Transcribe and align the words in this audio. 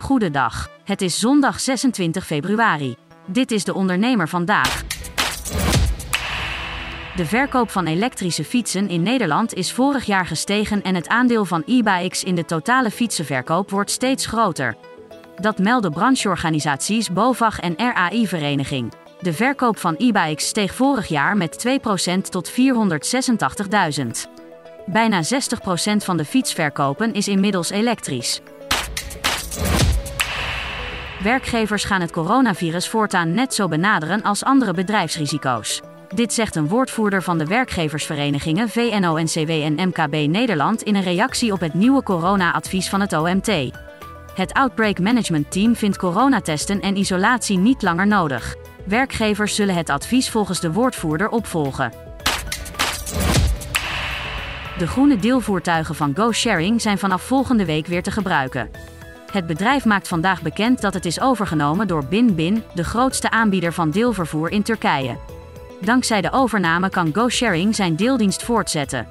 Goedendag. 0.00 0.68
Het 0.84 1.02
is 1.02 1.18
zondag 1.18 1.60
26 1.60 2.26
februari. 2.26 2.96
Dit 3.26 3.50
is 3.50 3.64
de 3.64 3.74
ondernemer 3.74 4.28
vandaag. 4.28 4.82
De 7.16 7.26
verkoop 7.26 7.70
van 7.70 7.86
elektrische 7.86 8.44
fietsen 8.44 8.88
in 8.88 9.02
Nederland 9.02 9.54
is 9.54 9.72
vorig 9.72 10.04
jaar 10.04 10.26
gestegen 10.26 10.82
en 10.82 10.94
het 10.94 11.08
aandeel 11.08 11.44
van 11.44 11.62
e-bikes 11.66 12.24
in 12.24 12.34
de 12.34 12.44
totale 12.44 12.90
fietsenverkoop 12.90 13.70
wordt 13.70 13.90
steeds 13.90 14.26
groter. 14.26 14.76
Dat 15.40 15.58
melden 15.58 15.92
brancheorganisaties 15.92 17.12
BOVAG 17.12 17.60
en 17.60 17.74
RAI-vereniging. 17.76 18.92
De 19.20 19.32
verkoop 19.32 19.78
van 19.78 19.94
e-bikes 19.98 20.48
steeg 20.48 20.74
vorig 20.74 21.06
jaar 21.06 21.36
met 21.36 21.66
2% 21.68 22.20
tot 22.20 22.50
486.000. 22.50 22.56
Bijna 24.86 25.22
60% 25.22 25.26
van 25.96 26.16
de 26.16 26.24
fietsverkopen 26.24 27.12
is 27.12 27.28
inmiddels 27.28 27.70
elektrisch. 27.70 28.40
Werkgevers 31.22 31.84
gaan 31.84 32.00
het 32.00 32.10
coronavirus 32.10 32.88
voortaan 32.88 33.34
net 33.34 33.54
zo 33.54 33.68
benaderen 33.68 34.22
als 34.22 34.44
andere 34.44 34.72
bedrijfsrisico's. 34.72 35.80
Dit 36.14 36.32
zegt 36.32 36.56
een 36.56 36.68
woordvoerder 36.68 37.22
van 37.22 37.38
de 37.38 37.46
werkgeversverenigingen 37.46 38.68
VNO-NCW 38.68 39.50
en 39.50 39.74
MKB 39.74 40.28
Nederland 40.28 40.82
in 40.82 40.94
een 40.94 41.02
reactie 41.02 41.52
op 41.52 41.60
het 41.60 41.74
nieuwe 41.74 42.02
corona-advies 42.02 42.88
van 42.88 43.00
het 43.00 43.12
OMT. 43.12 43.50
Het 44.34 44.52
Outbreak 44.52 44.98
Management 44.98 45.50
Team 45.50 45.76
vindt 45.76 45.96
coronatesten 45.96 46.80
en 46.80 46.96
isolatie 46.96 47.58
niet 47.58 47.82
langer 47.82 48.06
nodig. 48.06 48.54
Werkgevers 48.84 49.54
zullen 49.54 49.74
het 49.74 49.90
advies 49.90 50.30
volgens 50.30 50.60
de 50.60 50.72
woordvoerder 50.72 51.28
opvolgen. 51.28 51.92
De 54.78 54.86
groene 54.86 55.16
deelvoertuigen 55.16 55.94
van 55.94 56.16
GoSharing 56.16 56.80
zijn 56.80 56.98
vanaf 56.98 57.22
volgende 57.22 57.64
week 57.64 57.86
weer 57.86 58.02
te 58.02 58.10
gebruiken. 58.10 58.70
Het 59.32 59.46
bedrijf 59.46 59.84
maakt 59.84 60.08
vandaag 60.08 60.42
bekend 60.42 60.80
dat 60.80 60.94
het 60.94 61.04
is 61.04 61.20
overgenomen 61.20 61.86
door 61.86 62.04
BinBin, 62.04 62.62
de 62.74 62.84
grootste 62.84 63.30
aanbieder 63.30 63.72
van 63.72 63.90
deelvervoer 63.90 64.50
in 64.50 64.62
Turkije. 64.62 65.16
Dankzij 65.80 66.20
de 66.20 66.32
overname 66.32 66.90
kan 66.90 67.14
GoSharing 67.14 67.74
zijn 67.74 67.96
deeldienst 67.96 68.42
voortzetten. 68.42 69.06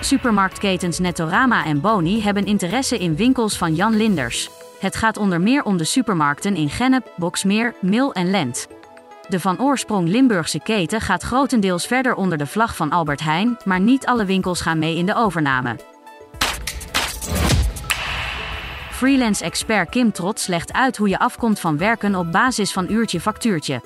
Supermarktketens 0.00 0.98
Nettorama 0.98 1.64
en 1.64 1.80
Boni 1.80 2.22
hebben 2.22 2.46
interesse 2.46 2.98
in 2.98 3.16
winkels 3.16 3.56
van 3.56 3.74
Jan 3.74 3.96
Linders. 3.96 4.50
Het 4.78 4.96
gaat 4.96 5.16
onder 5.16 5.40
meer 5.40 5.62
om 5.62 5.76
de 5.76 5.84
supermarkten 5.84 6.56
in 6.56 6.70
Gennep, 6.70 7.12
Boksmeer, 7.16 7.74
Mil 7.80 8.12
en 8.12 8.30
Lent. 8.30 8.66
De 9.28 9.40
van 9.40 9.60
oorsprong 9.60 10.08
Limburgse 10.08 10.60
keten 10.60 11.00
gaat 11.00 11.22
grotendeels 11.22 11.86
verder 11.86 12.14
onder 12.14 12.38
de 12.38 12.46
vlag 12.46 12.76
van 12.76 12.90
Albert 12.90 13.20
Heijn, 13.20 13.58
maar 13.64 13.80
niet 13.80 14.06
alle 14.06 14.24
winkels 14.24 14.60
gaan 14.60 14.78
mee 14.78 14.96
in 14.96 15.06
de 15.06 15.14
overname. 15.14 15.76
Freelance-expert 18.94 19.88
Kim 19.90 20.12
Trots 20.12 20.46
legt 20.46 20.72
uit 20.72 20.96
hoe 20.96 21.08
je 21.08 21.18
afkomt 21.18 21.60
van 21.60 21.78
werken 21.78 22.14
op 22.14 22.32
basis 22.32 22.72
van 22.72 22.90
uurtje-factuurtje. 22.90 23.82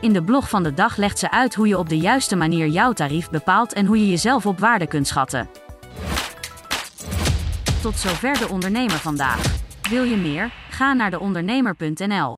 In 0.00 0.12
de 0.12 0.22
blog 0.22 0.48
van 0.48 0.62
de 0.62 0.74
dag 0.74 0.96
legt 0.96 1.18
ze 1.18 1.30
uit 1.30 1.54
hoe 1.54 1.68
je 1.68 1.78
op 1.78 1.88
de 1.88 1.98
juiste 1.98 2.36
manier 2.36 2.66
jouw 2.66 2.92
tarief 2.92 3.30
bepaalt 3.30 3.72
en 3.72 3.86
hoe 3.86 3.98
je 3.98 4.08
jezelf 4.08 4.46
op 4.46 4.58
waarde 4.58 4.86
kunt 4.86 5.06
schatten. 5.06 5.48
Tot 7.82 7.96
zover 7.96 8.38
de 8.38 8.48
ondernemer 8.48 8.98
vandaag. 8.98 9.60
Wil 9.90 10.02
je 10.02 10.16
meer? 10.16 10.52
Ga 10.70 10.92
naar 10.92 11.10
deondernemer.nl. 11.10 12.36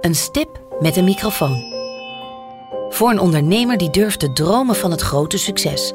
Een 0.00 0.14
stip 0.14 0.76
met 0.80 0.96
een 0.96 1.04
microfoon. 1.04 1.72
Voor 2.88 3.10
een 3.10 3.20
ondernemer 3.20 3.76
die 3.76 3.90
durft 3.90 4.20
te 4.20 4.32
dromen 4.32 4.74
van 4.74 4.90
het 4.90 5.00
grote 5.00 5.38
succes. 5.38 5.94